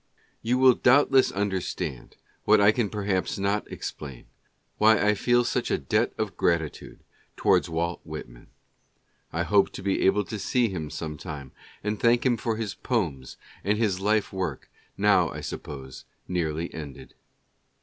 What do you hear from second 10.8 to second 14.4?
some time, and thank him for his poems and his life